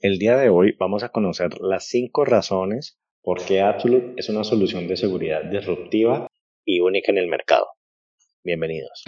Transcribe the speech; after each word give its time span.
El 0.00 0.20
día 0.20 0.36
de 0.36 0.48
hoy 0.48 0.76
vamos 0.78 1.02
a 1.02 1.08
conocer 1.08 1.60
las 1.60 1.88
cinco 1.88 2.24
razones 2.24 3.00
por 3.20 3.44
qué 3.44 3.62
Absolute 3.62 4.14
es 4.16 4.28
una 4.28 4.44
solución 4.44 4.86
de 4.86 4.96
seguridad 4.96 5.42
disruptiva 5.50 6.28
y 6.64 6.78
única 6.78 7.10
en 7.10 7.18
el 7.18 7.26
mercado. 7.26 7.66
Bienvenidos. 8.44 9.02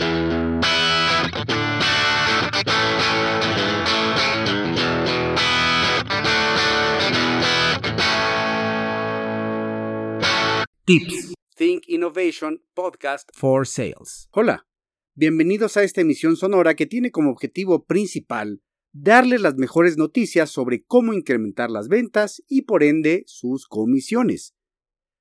Tips. 10.86 11.34
Think 11.54 11.84
Innovation 11.86 12.64
Podcast 12.75 13.30
for 13.32 13.64
Sales. 13.64 14.29
Hola, 14.32 14.66
bienvenidos 15.14 15.77
a 15.77 15.84
esta 15.84 16.00
emisión 16.00 16.36
sonora 16.36 16.75
que 16.75 16.86
tiene 16.86 17.12
como 17.12 17.30
objetivo 17.30 17.84
principal 17.84 18.61
darles 18.93 19.41
las 19.41 19.57
mejores 19.57 19.96
noticias 19.96 20.50
sobre 20.50 20.82
cómo 20.82 21.12
incrementar 21.12 21.70
las 21.70 21.88
ventas 21.88 22.43
y 22.48 22.62
por 22.62 22.83
ende 22.83 23.24
sus 23.27 23.66
comisiones. 23.66 24.55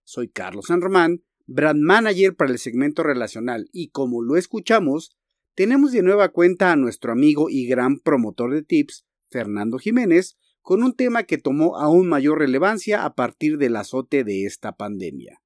Soy 0.04 0.30
Carlos 0.30 0.66
San 0.68 0.82
Román, 0.82 1.24
brand 1.46 1.82
manager 1.82 2.36
para 2.36 2.52
el 2.52 2.60
segmento 2.60 3.04
relacional 3.04 3.70
y 3.72 3.90
como 3.90 4.22
lo 4.22 4.38
escuchamos, 4.38 5.16
tenemos 5.56 5.92
de 5.92 6.04
nueva 6.04 6.30
cuenta 6.30 6.72
a 6.72 6.76
nuestro 6.76 7.12
amigo 7.12 7.50
y 7.50 7.68
gran 7.68 8.00
promotor 8.00 8.54
de 8.54 8.64
tips, 8.64 9.06
Fernando 9.30 9.78
Jiménez, 9.78 10.38
con 10.62 10.84
un 10.84 10.94
tema 10.94 11.24
que 11.24 11.38
tomó 11.38 11.78
aún 11.78 12.08
mayor 12.08 12.40
relevancia 12.40 13.04
a 13.04 13.14
partir 13.14 13.58
del 13.58 13.76
azote 13.76 14.24
de 14.24 14.46
esta 14.46 14.76
pandemia. 14.76 15.42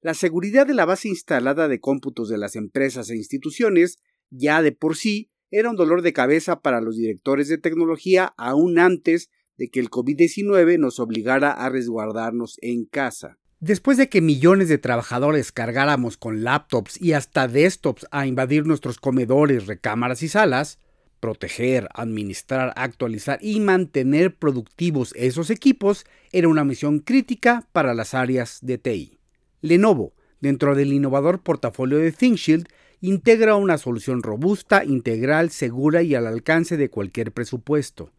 La 0.00 0.14
seguridad 0.14 0.66
de 0.66 0.74
la 0.74 0.84
base 0.84 1.08
instalada 1.08 1.68
de 1.68 1.80
cómputos 1.80 2.28
de 2.28 2.38
las 2.38 2.56
empresas 2.56 3.10
e 3.10 3.16
instituciones 3.16 3.98
ya 4.30 4.62
de 4.62 4.72
por 4.72 4.96
sí 4.96 5.31
era 5.52 5.70
un 5.70 5.76
dolor 5.76 6.02
de 6.02 6.12
cabeza 6.12 6.60
para 6.60 6.80
los 6.80 6.96
directores 6.96 7.46
de 7.46 7.58
tecnología 7.58 8.34
aún 8.36 8.78
antes 8.78 9.30
de 9.58 9.68
que 9.70 9.80
el 9.80 9.90
COVID-19 9.90 10.78
nos 10.78 10.98
obligara 10.98 11.52
a 11.52 11.68
resguardarnos 11.68 12.56
en 12.62 12.86
casa. 12.86 13.38
Después 13.60 13.96
de 13.96 14.08
que 14.08 14.20
millones 14.20 14.68
de 14.68 14.78
trabajadores 14.78 15.52
cargáramos 15.52 16.16
con 16.16 16.42
laptops 16.42 17.00
y 17.00 17.12
hasta 17.12 17.46
desktops 17.46 18.06
a 18.10 18.26
invadir 18.26 18.66
nuestros 18.66 18.98
comedores, 18.98 19.66
recámaras 19.66 20.22
y 20.24 20.28
salas, 20.28 20.80
proteger, 21.20 21.86
administrar, 21.94 22.72
actualizar 22.74 23.38
y 23.40 23.60
mantener 23.60 24.34
productivos 24.34 25.12
esos 25.16 25.50
equipos 25.50 26.04
era 26.32 26.48
una 26.48 26.64
misión 26.64 26.98
crítica 26.98 27.68
para 27.72 27.94
las 27.94 28.14
áreas 28.14 28.58
de 28.62 28.78
TI. 28.78 29.18
Lenovo, 29.60 30.14
dentro 30.40 30.74
del 30.74 30.92
innovador 30.92 31.40
portafolio 31.40 31.98
de 31.98 32.10
ThinkShield, 32.10 32.66
integra 33.02 33.56
una 33.56 33.78
solución 33.78 34.22
robusta, 34.22 34.84
integral, 34.84 35.50
segura 35.50 36.02
y 36.02 36.14
al 36.14 36.26
alcance 36.26 36.76
de 36.76 36.88
cualquier 36.88 37.32
presupuesto. 37.32 38.12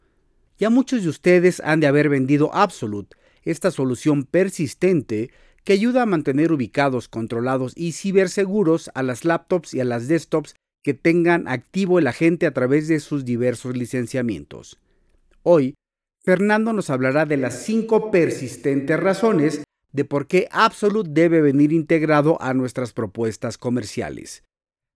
Ya 0.59 0.69
muchos 0.69 1.03
de 1.03 1.09
ustedes 1.09 1.61
han 1.61 1.79
de 1.79 1.87
haber 1.87 2.09
vendido 2.09 2.53
Absolute, 2.53 3.15
esta 3.43 3.71
solución 3.71 4.25
persistente 4.25 5.31
que 5.63 5.73
ayuda 5.73 6.01
a 6.01 6.05
mantener 6.05 6.51
ubicados, 6.51 7.07
controlados 7.07 7.71
y 7.77 7.93
ciberseguros 7.93 8.91
a 8.93 9.03
las 9.03 9.23
laptops 9.23 9.73
y 9.73 9.79
a 9.79 9.85
las 9.85 10.09
desktops 10.09 10.55
que 10.83 10.93
tengan 10.93 11.47
activo 11.47 11.97
el 11.97 12.07
agente 12.07 12.45
a 12.45 12.53
través 12.53 12.89
de 12.89 12.99
sus 12.99 13.23
diversos 13.23 13.77
licenciamientos. 13.77 14.79
Hoy, 15.43 15.75
Fernando 16.25 16.73
nos 16.73 16.89
hablará 16.89 17.25
de 17.25 17.37
las 17.37 17.63
cinco 17.63 18.11
persistentes 18.11 18.99
razones 18.99 19.63
de 19.93 20.03
por 20.03 20.27
qué 20.27 20.49
Absolute 20.51 21.09
debe 21.13 21.41
venir 21.41 21.71
integrado 21.71 22.41
a 22.41 22.53
nuestras 22.53 22.91
propuestas 22.91 23.57
comerciales. 23.57 24.43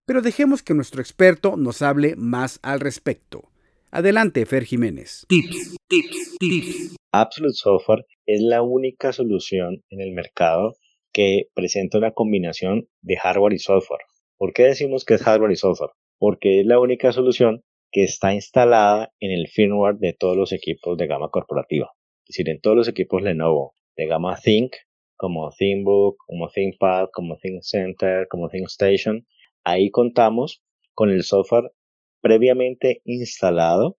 Pero 0.07 0.21
dejemos 0.21 0.63
que 0.63 0.73
nuestro 0.73 1.01
experto 1.01 1.57
nos 1.57 1.81
hable 1.81 2.15
más 2.15 2.61
al 2.63 2.79
respecto. 2.79 3.51
Adelante, 3.91 4.45
Fer 4.45 4.63
Jiménez. 4.63 5.25
Tips, 5.27 5.75
tips, 5.89 6.37
tips. 6.39 6.95
Absolute 7.11 7.53
Software 7.53 8.05
es 8.25 8.39
la 8.39 8.61
única 8.61 9.11
solución 9.11 9.83
en 9.89 9.99
el 9.99 10.13
mercado 10.13 10.75
que 11.11 11.49
presenta 11.53 11.97
una 11.97 12.11
combinación 12.11 12.87
de 13.01 13.17
hardware 13.17 13.51
y 13.51 13.59
software. 13.59 13.99
¿Por 14.37 14.53
qué 14.53 14.63
decimos 14.63 15.03
que 15.03 15.15
es 15.15 15.23
hardware 15.23 15.51
y 15.51 15.57
software? 15.57 15.91
Porque 16.19 16.61
es 16.61 16.65
la 16.65 16.79
única 16.79 17.11
solución 17.11 17.65
que 17.91 18.05
está 18.05 18.33
instalada 18.33 19.11
en 19.19 19.31
el 19.31 19.49
firmware 19.49 19.97
de 19.97 20.13
todos 20.13 20.37
los 20.37 20.53
equipos 20.53 20.97
de 20.97 21.07
gama 21.07 21.27
corporativa. 21.27 21.91
Es 22.27 22.37
decir, 22.37 22.49
en 22.49 22.61
todos 22.61 22.77
los 22.77 22.87
equipos 22.87 23.21
Lenovo 23.21 23.75
de 23.97 24.07
gama 24.07 24.39
Think, 24.41 24.71
como 25.17 25.49
ThinkBook, 25.51 26.15
como 26.25 26.47
ThinkPad, 26.47 27.09
como 27.11 27.35
ThinkCenter, 27.35 28.29
como 28.29 28.47
ThinkStation. 28.47 29.27
Ahí 29.69 29.91
contamos 29.91 30.63
con 30.93 31.09
el 31.09 31.23
software 31.23 31.73
previamente 32.21 33.01
instalado 33.03 33.97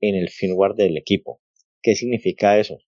en 0.00 0.14
el 0.14 0.30
firmware 0.30 0.72
del 0.76 0.96
equipo. 0.96 1.42
¿Qué 1.82 1.94
significa 1.94 2.58
eso? 2.58 2.78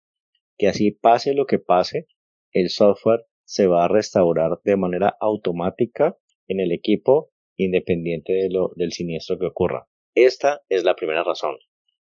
Que 0.57 0.67
así 0.69 0.93
pase 0.93 1.35
lo 1.35 1.45
que 1.45 1.59
pase, 1.59 2.07
el 2.53 2.71
software 2.71 3.27
se 3.45 3.67
va 3.67 3.85
a 3.85 3.89
restaurar 3.89 4.61
de 4.65 4.79
manera 4.79 5.15
automática 5.21 6.17
en 6.49 6.61
el 6.61 6.73
equipo 6.73 7.33
independiente 7.59 8.33
de 8.33 8.49
lo, 8.49 8.73
del 8.77 8.93
siniestro 8.93 9.39
que 9.39 9.49
ocurra. 9.49 9.87
Esta 10.15 10.63
es 10.71 10.85
la 10.85 10.97
primera 10.97 11.25
razón, 11.25 11.59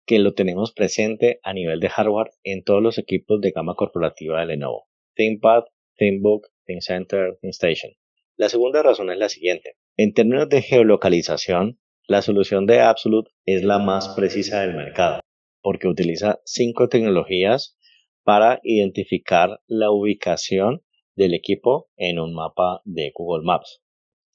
que 0.05 0.19
lo 0.19 0.33
tenemos 0.33 0.73
presente 0.73 1.39
a 1.43 1.53
nivel 1.53 1.79
de 1.79 1.87
hardware 1.87 2.31
en 2.43 2.65
todos 2.65 2.83
los 2.83 2.97
equipos 2.97 3.39
de 3.39 3.51
gama 3.51 3.75
corporativa 3.75 4.41
de 4.41 4.47
Lenovo. 4.47 4.89
ThinkPad, 5.15 5.63
ThinkBook, 5.95 6.49
ThinkCenter, 6.65 7.37
ThinkStation. 7.39 7.93
La 8.35 8.47
segunda 8.47 8.81
razón 8.83 9.11
es 9.11 9.17
la 9.17 9.27
siguiente. 9.27 9.75
En 10.01 10.13
términos 10.13 10.47
de 10.47 10.61
geolocalización, 10.61 11.77
la 12.07 12.21
solución 12.21 12.65
de 12.65 12.79
Absolute 12.79 13.31
es 13.45 13.65
la 13.65 13.79
más 13.79 14.07
precisa 14.15 14.61
del 14.61 14.73
mercado, 14.73 15.19
porque 15.61 15.89
utiliza 15.89 16.39
cinco 16.45 16.87
tecnologías 16.87 17.77
para 18.23 18.61
identificar 18.63 19.59
la 19.67 19.91
ubicación 19.91 20.85
del 21.17 21.33
equipo 21.33 21.89
en 21.97 22.17
un 22.17 22.33
mapa 22.33 22.81
de 22.85 23.11
Google 23.13 23.43
Maps. 23.43 23.81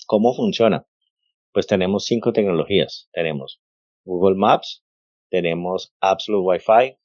¿Cómo 0.04 0.34
funciona? 0.34 0.86
Pues 1.50 1.66
tenemos 1.66 2.04
cinco 2.04 2.34
tecnologías. 2.34 3.08
Tenemos 3.14 3.62
Google 4.04 4.36
Maps, 4.36 4.84
tenemos 5.30 5.94
Absolute 5.98 6.44
Wi-Fi, 6.44 6.98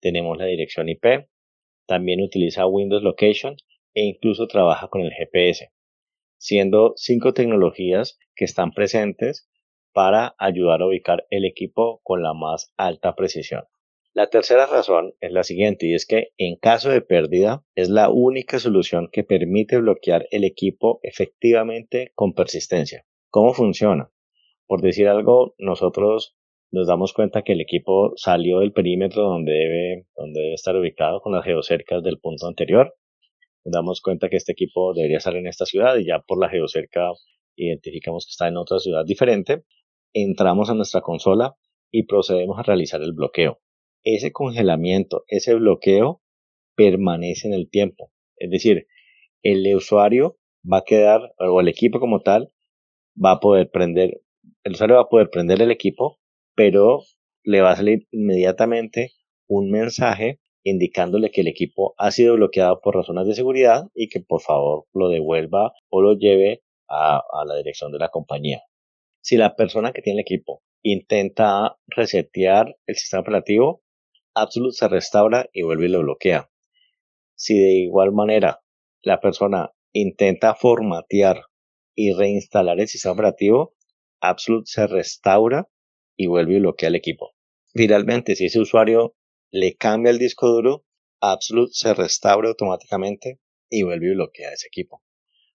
tenemos 0.00 0.38
la 0.38 0.44
dirección 0.44 0.88
IP, 0.88 1.26
también 1.84 2.22
utiliza 2.22 2.64
Windows 2.64 3.02
Location 3.02 3.56
e 3.92 4.04
incluso 4.04 4.46
trabaja 4.46 4.86
con 4.86 5.00
el 5.00 5.10
GPS, 5.10 5.72
siendo 6.38 6.94
cinco 6.96 7.32
tecnologías 7.32 8.18
que 8.34 8.44
están 8.44 8.72
presentes 8.72 9.48
para 9.92 10.34
ayudar 10.38 10.82
a 10.82 10.86
ubicar 10.86 11.26
el 11.30 11.44
equipo 11.44 12.00
con 12.02 12.22
la 12.22 12.34
más 12.34 12.72
alta 12.76 13.14
precisión. 13.14 13.64
La 14.12 14.28
tercera 14.28 14.66
razón 14.66 15.14
es 15.20 15.32
la 15.32 15.42
siguiente 15.42 15.86
y 15.86 15.94
es 15.94 16.06
que 16.06 16.28
en 16.38 16.54
caso 16.54 16.88
de 16.90 17.00
pérdida 17.00 17.64
es 17.74 17.88
la 17.88 18.10
única 18.10 18.60
solución 18.60 19.08
que 19.10 19.24
permite 19.24 19.78
bloquear 19.78 20.28
el 20.30 20.44
equipo 20.44 21.00
efectivamente 21.02 22.12
con 22.14 22.32
persistencia. 22.32 23.04
¿Cómo 23.28 23.54
funciona? 23.54 24.10
Por 24.66 24.82
decir 24.82 25.08
algo, 25.08 25.54
nosotros 25.58 26.36
nos 26.70 26.86
damos 26.86 27.12
cuenta 27.12 27.42
que 27.42 27.54
el 27.54 27.60
equipo 27.60 28.12
salió 28.16 28.60
del 28.60 28.72
perímetro 28.72 29.24
donde 29.24 29.52
debe, 29.52 30.06
donde 30.16 30.40
debe 30.40 30.54
estar 30.54 30.76
ubicado 30.76 31.20
con 31.20 31.32
las 31.32 31.44
geocercas 31.44 32.02
del 32.02 32.18
punto 32.18 32.46
anterior. 32.46 32.94
Damos 33.64 34.00
cuenta 34.00 34.28
que 34.28 34.36
este 34.36 34.52
equipo 34.52 34.92
debería 34.94 35.18
estar 35.18 35.34
en 35.36 35.46
esta 35.46 35.64
ciudad 35.64 35.96
y 35.96 36.06
ya 36.06 36.20
por 36.20 36.38
la 36.38 36.48
geocerca 36.48 37.10
identificamos 37.56 38.26
que 38.26 38.30
está 38.30 38.48
en 38.48 38.56
otra 38.56 38.78
ciudad 38.78 39.04
diferente. 39.04 39.64
Entramos 40.12 40.70
a 40.70 40.74
nuestra 40.74 41.00
consola 41.00 41.54
y 41.90 42.04
procedemos 42.04 42.58
a 42.58 42.62
realizar 42.62 43.00
el 43.02 43.12
bloqueo. 43.12 43.60
Ese 44.02 44.32
congelamiento, 44.32 45.24
ese 45.28 45.54
bloqueo 45.54 46.22
permanece 46.76 47.48
en 47.48 47.54
el 47.54 47.70
tiempo. 47.70 48.12
Es 48.36 48.50
decir, 48.50 48.86
el 49.42 49.74
usuario 49.74 50.36
va 50.70 50.78
a 50.78 50.84
quedar, 50.84 51.34
o 51.38 51.60
el 51.60 51.68
equipo 51.68 52.00
como 52.00 52.20
tal, 52.20 52.52
va 53.22 53.32
a 53.32 53.40
poder 53.40 53.70
prender, 53.70 54.20
el 54.64 54.72
usuario 54.72 54.96
va 54.96 55.02
a 55.02 55.08
poder 55.08 55.30
prender 55.30 55.62
el 55.62 55.70
equipo 55.70 56.18
pero 56.54 57.02
le 57.42 57.60
va 57.60 57.72
a 57.72 57.76
salir 57.76 58.06
inmediatamente 58.10 59.12
un 59.46 59.70
mensaje 59.70 60.40
indicándole 60.64 61.30
que 61.30 61.42
el 61.42 61.48
equipo 61.48 61.94
ha 61.98 62.10
sido 62.10 62.34
bloqueado 62.34 62.80
por 62.80 62.96
razones 62.96 63.26
de 63.26 63.34
seguridad 63.34 63.84
y 63.94 64.08
que 64.08 64.20
por 64.20 64.40
favor 64.40 64.86
lo 64.94 65.10
devuelva 65.10 65.74
o 65.90 66.00
lo 66.00 66.14
lleve 66.14 66.62
a, 66.88 67.22
la 67.46 67.56
dirección 67.56 67.92
de 67.92 67.98
la 67.98 68.08
compañía. 68.08 68.62
Si 69.20 69.36
la 69.36 69.56
persona 69.56 69.92
que 69.92 70.02
tiene 70.02 70.20
el 70.20 70.22
equipo 70.22 70.62
intenta 70.82 71.76
resetear 71.86 72.76
el 72.86 72.96
sistema 72.96 73.20
operativo, 73.20 73.82
Absolute 74.34 74.74
se 74.74 74.88
restaura 74.88 75.48
y 75.52 75.62
vuelve 75.62 75.86
y 75.86 75.90
lo 75.90 76.00
bloquea. 76.00 76.50
Si 77.36 77.56
de 77.56 77.74
igual 77.74 78.12
manera 78.12 78.60
la 79.02 79.20
persona 79.20 79.72
intenta 79.92 80.54
formatear 80.54 81.42
y 81.94 82.12
reinstalar 82.12 82.80
el 82.80 82.88
sistema 82.88 83.12
operativo, 83.12 83.74
Absolute 84.20 84.66
se 84.66 84.86
restaura 84.86 85.68
y 86.16 86.26
vuelve 86.26 86.54
y 86.54 86.60
bloquea 86.60 86.88
el 86.88 86.96
equipo. 86.96 87.34
Finalmente, 87.74 88.34
si 88.34 88.46
ese 88.46 88.60
usuario 88.60 89.14
le 89.54 89.76
cambia 89.76 90.10
el 90.10 90.18
disco 90.18 90.48
duro, 90.48 90.84
Absolute 91.20 91.70
se 91.74 91.94
restaura 91.94 92.48
automáticamente 92.48 93.38
y 93.70 93.84
vuelve 93.84 94.08
y 94.08 94.14
bloquea 94.14 94.52
ese 94.52 94.66
equipo. 94.66 95.04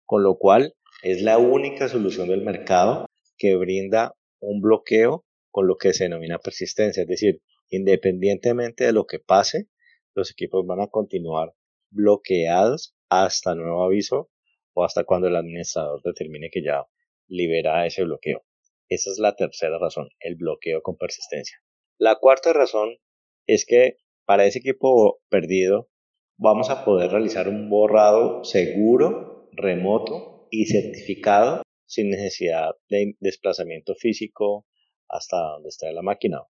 Con 0.04 0.22
lo 0.22 0.36
cual, 0.36 0.74
es 1.02 1.22
la 1.22 1.38
única 1.38 1.88
solución 1.88 2.28
del 2.28 2.42
mercado 2.42 3.06
que 3.38 3.56
brinda 3.56 4.14
un 4.38 4.60
bloqueo 4.60 5.24
con 5.50 5.66
lo 5.66 5.76
que 5.76 5.94
se 5.94 6.04
denomina 6.04 6.38
persistencia, 6.38 7.04
es 7.04 7.08
decir, 7.08 7.40
Independientemente 7.70 8.84
de 8.84 8.92
lo 8.92 9.06
que 9.06 9.18
pase, 9.18 9.68
los 10.14 10.30
equipos 10.30 10.64
van 10.66 10.80
a 10.80 10.88
continuar 10.88 11.54
bloqueados 11.90 12.94
hasta 13.08 13.54
nuevo 13.54 13.82
aviso 13.82 14.30
o 14.74 14.84
hasta 14.84 15.04
cuando 15.04 15.26
el 15.26 15.36
administrador 15.36 16.02
determine 16.04 16.50
que 16.50 16.62
ya 16.62 16.86
libera 17.26 17.86
ese 17.86 18.04
bloqueo. 18.04 18.44
Esa 18.88 19.10
es 19.10 19.18
la 19.18 19.34
tercera 19.34 19.78
razón, 19.78 20.10
el 20.20 20.36
bloqueo 20.36 20.82
con 20.82 20.96
persistencia. 20.96 21.58
La 21.98 22.16
cuarta 22.16 22.52
razón 22.52 22.98
es 23.46 23.64
que 23.64 23.96
para 24.24 24.44
ese 24.44 24.58
equipo 24.58 25.20
perdido 25.28 25.88
vamos 26.36 26.70
a 26.70 26.84
poder 26.84 27.10
realizar 27.10 27.48
un 27.48 27.70
borrado 27.70 28.44
seguro, 28.44 29.48
remoto 29.52 30.48
y 30.50 30.66
certificado 30.66 31.62
sin 31.86 32.10
necesidad 32.10 32.74
de 32.88 33.16
desplazamiento 33.20 33.94
físico 33.94 34.66
hasta 35.08 35.36
donde 35.36 35.68
esté 35.68 35.92
la 35.92 36.02
máquina, 36.02 36.42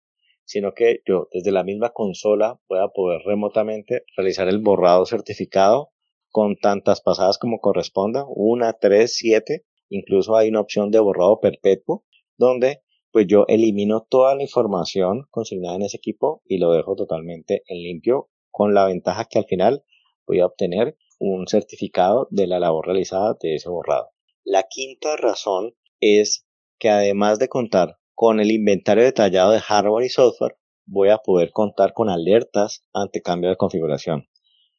sino 0.44 0.72
que 0.72 1.02
yo 1.06 1.28
desde 1.32 1.52
la 1.52 1.64
misma 1.64 1.90
consola 1.90 2.58
pueda 2.66 2.88
poder 2.88 3.20
remotamente 3.24 4.04
realizar 4.16 4.48
el 4.48 4.60
borrado 4.60 5.04
certificado 5.04 5.92
con 6.30 6.56
tantas 6.56 7.00
pasadas 7.00 7.38
como 7.38 7.60
corresponda, 7.60 8.24
una, 8.28 8.72
tres, 8.74 9.14
siete, 9.16 9.64
incluso 9.88 10.36
hay 10.36 10.48
una 10.48 10.60
opción 10.60 10.90
de 10.90 10.98
borrado 10.98 11.40
perpetuo, 11.40 12.04
donde 12.36 12.82
pues 13.16 13.28
yo 13.28 13.46
elimino 13.48 14.06
toda 14.10 14.34
la 14.34 14.42
información 14.42 15.26
consignada 15.30 15.76
en 15.76 15.80
ese 15.80 15.96
equipo 15.96 16.42
y 16.44 16.58
lo 16.58 16.72
dejo 16.72 16.96
totalmente 16.96 17.62
en 17.66 17.78
limpio, 17.78 18.28
con 18.50 18.74
la 18.74 18.84
ventaja 18.84 19.24
que 19.24 19.38
al 19.38 19.46
final 19.46 19.84
voy 20.26 20.40
a 20.40 20.44
obtener 20.44 20.98
un 21.18 21.48
certificado 21.48 22.28
de 22.30 22.46
la 22.46 22.60
labor 22.60 22.84
realizada 22.84 23.34
de 23.40 23.54
ese 23.54 23.70
borrado. 23.70 24.10
La 24.44 24.64
quinta 24.64 25.16
razón 25.16 25.74
es 25.98 26.46
que 26.78 26.90
además 26.90 27.38
de 27.38 27.48
contar 27.48 27.96
con 28.12 28.38
el 28.38 28.50
inventario 28.50 29.04
detallado 29.04 29.52
de 29.52 29.60
hardware 29.60 30.04
y 30.04 30.10
software, 30.10 30.58
voy 30.84 31.08
a 31.08 31.16
poder 31.16 31.52
contar 31.52 31.94
con 31.94 32.10
alertas 32.10 32.84
ante 32.92 33.22
cambio 33.22 33.48
de 33.48 33.56
configuración. 33.56 34.28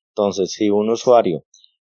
Entonces, 0.09 0.51
si 0.51 0.69
un 0.69 0.91
usuario 0.91 1.43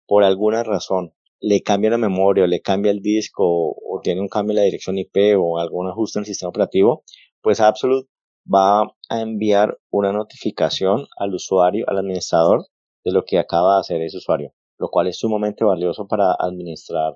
por 0.06 0.24
alguna 0.24 0.62
razón 0.62 1.15
le 1.40 1.62
cambia 1.62 1.92
la 1.92 1.98
memoria, 1.98 2.44
o 2.46 2.48
le 2.48 2.62
cambia 2.62 2.92
el 2.92 3.02
disco, 3.02 3.44
o, 3.46 4.02
tiene 4.04 4.22
un 4.22 4.28
cambio 4.28 4.52
en 4.52 4.58
la 4.58 4.64
dirección 4.64 4.98
IP 4.98 5.38
o 5.38 5.60
algún 5.60 5.88
ajuste 5.90 6.20
en 6.20 6.22
el 6.22 6.28
sistema 6.28 6.50
operativo, 6.50 7.04
pues 7.42 7.60
Absolute 7.60 8.10
va 8.52 8.84
a 9.10 9.22
enviar 9.22 9.78
una 9.90 10.12
notificación 10.12 11.08
al 11.18 11.34
usuario, 11.34 11.86
al 11.88 11.98
administrador, 11.98 12.66
de 13.04 13.12
lo 13.12 13.24
que 13.24 13.38
acaba 13.38 13.76
de 13.76 13.80
hacer 13.82 14.02
ese 14.02 14.18
usuario, 14.18 14.54
lo 14.78 14.90
cual 14.90 15.08
es 15.08 15.20
sumamente 15.20 15.64
valioso 15.64 16.08
para 16.08 16.36
administrar 16.38 17.16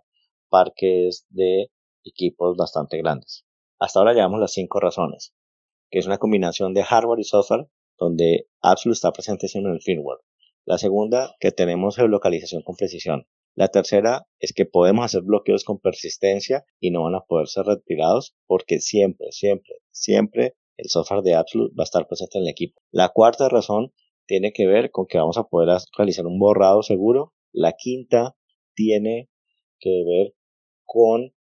parques 0.50 1.25
de 1.30 1.72
equipos 2.04 2.56
bastante 2.57 2.98
grandes. 2.98 3.45
Hasta 3.80 4.00
ahora 4.00 4.13
llevamos 4.13 4.39
las 4.39 4.54
cinco 4.54 4.80
razones, 4.80 5.33
que 5.89 6.00
es 6.00 6.06
una 6.06 6.18
combinación 6.18 6.74
de 6.74 6.83
hardware 6.83 7.19
y 7.19 7.24
software, 7.24 7.68
donde 7.98 8.48
Absolute 8.62 8.95
está 8.95 9.12
presente 9.12 9.48
siempre 9.48 9.72
en 9.72 9.75
el 9.75 9.81
firmware. 9.81 10.19
La 10.65 10.77
segunda, 10.77 11.36
que 11.39 11.51
tenemos 11.51 11.95
geolocalización 11.95 12.62
con 12.62 12.75
precisión. 12.75 13.25
La 13.59 13.67
tercera 13.67 14.25
es 14.39 14.53
que 14.53 14.65
podemos 14.65 15.03
hacer 15.03 15.21
bloqueos 15.21 15.65
con 15.65 15.79
persistencia 15.79 16.63
y 16.79 16.91
no 16.91 17.03
van 17.03 17.15
a 17.15 17.25
poder 17.25 17.50
ser 17.50 17.65
retirados 17.65 18.33
porque 18.47 18.79
siempre, 18.79 19.33
siempre, 19.33 19.75
siempre 19.91 20.56
el 20.77 20.89
software 20.89 21.23
de 21.23 21.35
Absolute 21.35 21.75
va 21.77 21.83
a 21.83 21.83
estar 21.83 22.07
presente 22.07 22.38
en 22.38 22.45
el 22.45 22.51
equipo. 22.51 22.81
La 22.89 23.09
cuarta 23.09 23.50
razón 23.50 23.91
tiene 24.25 24.53
que 24.53 24.65
ver 24.65 24.91
con 24.91 25.07
que 25.07 25.17
vamos 25.17 25.38
a 25.38 25.44
poder 25.44 25.77
realizar 25.97 26.25
un 26.25 26.39
borrado 26.39 26.83
seguro. 26.83 27.33
La 27.51 27.73
quinta 27.73 28.38
tiene 28.75 29.29
que 29.77 30.05
ver 30.07 30.35
con 30.85 31.33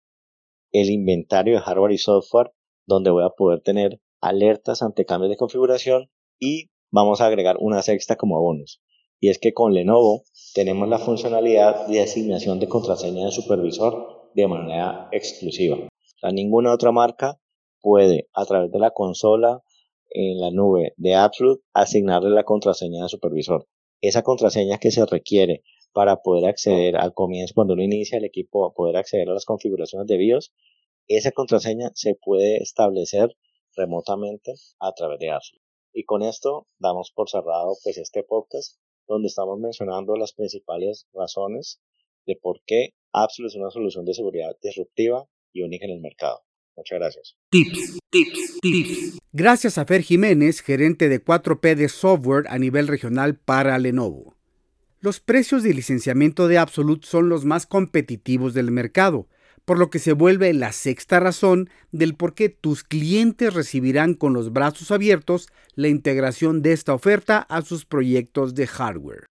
el 0.72 0.88
inventario 0.88 1.56
de 1.56 1.60
hardware 1.60 1.92
y 1.92 1.98
software 1.98 2.50
donde 2.86 3.10
voy 3.10 3.24
a 3.24 3.36
poder 3.36 3.60
tener 3.60 4.00
alertas 4.22 4.80
ante 4.80 5.04
cambios 5.04 5.28
de 5.28 5.36
configuración 5.36 6.10
y 6.40 6.70
vamos 6.90 7.20
a 7.20 7.26
agregar 7.26 7.58
una 7.60 7.82
sexta 7.82 8.16
como 8.16 8.40
bonus 8.40 8.80
y 9.20 9.28
es 9.28 9.38
que 9.38 9.52
con 9.52 9.74
Lenovo 9.74 10.24
tenemos 10.54 10.88
la 10.88 10.98
funcionalidad 10.98 11.86
de 11.86 12.02
asignación 12.02 12.60
de 12.60 12.68
contraseña 12.68 13.26
de 13.26 13.32
supervisor 13.32 14.30
de 14.34 14.46
manera 14.46 15.08
exclusiva. 15.12 15.78
O 16.22 16.30
ninguna 16.30 16.72
otra 16.72 16.92
marca 16.92 17.38
puede 17.80 18.28
a 18.34 18.44
través 18.44 18.70
de 18.72 18.78
la 18.78 18.90
consola 18.90 19.62
en 20.10 20.40
la 20.40 20.50
nube 20.50 20.94
de 20.96 21.14
Absolute 21.14 21.62
asignarle 21.72 22.30
la 22.30 22.44
contraseña 22.44 23.02
de 23.02 23.08
supervisor. 23.08 23.66
Esa 24.00 24.22
contraseña 24.22 24.78
que 24.78 24.90
se 24.90 25.04
requiere 25.06 25.62
para 25.92 26.16
poder 26.16 26.46
acceder 26.46 26.96
al 26.96 27.14
comienzo, 27.14 27.54
cuando 27.54 27.74
uno 27.74 27.82
inicia 27.82 28.18
el 28.18 28.24
equipo, 28.24 28.72
poder 28.74 28.96
acceder 28.96 29.28
a 29.30 29.32
las 29.32 29.46
configuraciones 29.46 30.06
de 30.06 30.18
BIOS, 30.18 30.52
esa 31.08 31.32
contraseña 31.32 31.90
se 31.94 32.16
puede 32.16 32.56
establecer 32.58 33.36
remotamente 33.74 34.52
a 34.78 34.92
través 34.92 35.18
de 35.18 35.30
Absolute. 35.30 35.64
Y 35.92 36.04
con 36.04 36.22
esto 36.22 36.66
damos 36.78 37.12
por 37.14 37.30
cerrado 37.30 37.74
pues 37.82 37.96
este 37.96 38.22
podcast 38.22 38.78
donde 39.06 39.28
estamos 39.28 39.58
mencionando 39.58 40.16
las 40.16 40.32
principales 40.32 41.06
razones 41.12 41.80
de 42.26 42.36
por 42.36 42.60
qué 42.66 42.90
Absolute 43.12 43.56
es 43.56 43.56
una 43.56 43.70
solución 43.70 44.04
de 44.04 44.14
seguridad 44.14 44.56
disruptiva 44.62 45.26
y 45.52 45.62
única 45.62 45.86
en 45.86 45.92
el 45.92 46.00
mercado. 46.00 46.40
Muchas 46.76 46.98
gracias. 46.98 47.36
Tips, 47.50 47.98
tips, 48.10 48.58
tips. 48.60 49.18
Gracias 49.32 49.78
a 49.78 49.86
Fer 49.86 50.02
Jiménez, 50.02 50.60
gerente 50.60 51.08
de 51.08 51.24
4P 51.24 51.74
de 51.74 51.88
software 51.88 52.44
a 52.48 52.58
nivel 52.58 52.88
regional 52.88 53.38
para 53.38 53.78
Lenovo. 53.78 54.36
Los 55.00 55.20
precios 55.20 55.62
de 55.62 55.72
licenciamiento 55.72 56.48
de 56.48 56.58
Absolute 56.58 57.06
son 57.06 57.28
los 57.28 57.44
más 57.44 57.66
competitivos 57.66 58.54
del 58.54 58.70
mercado, 58.70 59.28
por 59.66 59.78
lo 59.78 59.90
que 59.90 59.98
se 59.98 60.12
vuelve 60.12 60.54
la 60.54 60.72
sexta 60.72 61.20
razón 61.20 61.68
del 61.90 62.14
por 62.14 62.34
qué 62.34 62.48
tus 62.48 62.84
clientes 62.84 63.52
recibirán 63.52 64.14
con 64.14 64.32
los 64.32 64.52
brazos 64.52 64.92
abiertos 64.92 65.48
la 65.74 65.88
integración 65.88 66.62
de 66.62 66.72
esta 66.72 66.94
oferta 66.94 67.40
a 67.40 67.60
sus 67.62 67.84
proyectos 67.84 68.54
de 68.54 68.68
hardware. 68.68 69.26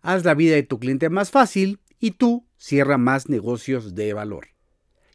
Haz 0.00 0.24
la 0.24 0.34
vida 0.34 0.54
de 0.54 0.62
tu 0.62 0.78
cliente 0.78 1.10
más 1.10 1.30
fácil 1.30 1.78
y 2.00 2.12
tú 2.12 2.48
cierra 2.56 2.96
más 2.98 3.28
negocios 3.28 3.94
de 3.94 4.14
valor. 4.14 4.48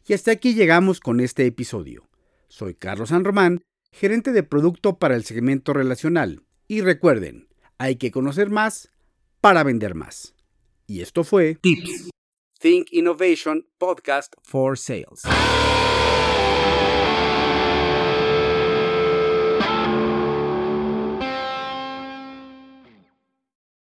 Y 0.06 0.14
hasta 0.14 0.30
aquí 0.30 0.54
llegamos 0.54 1.00
con 1.00 1.20
este 1.20 1.44
episodio. 1.46 2.08
Soy 2.48 2.74
Carlos 2.74 3.10
San 3.10 3.24
Román, 3.24 3.62
gerente 3.92 4.32
de 4.32 4.44
producto 4.44 4.98
para 4.98 5.16
el 5.16 5.24
segmento 5.24 5.72
relacional. 5.72 6.44
Y 6.68 6.82
recuerden, 6.82 7.48
hay 7.78 7.96
que 7.96 8.12
conocer 8.12 8.48
más 8.48 8.90
para 9.40 9.64
vender 9.64 9.96
más. 9.96 10.34
Y 10.86 11.00
esto 11.00 11.24
fue 11.24 11.56
Tips 11.60 12.10
Think 12.60 12.92
Innovation 12.92 13.62
Podcast 13.80 14.34
for 14.42 14.76
Sales. 14.76 15.24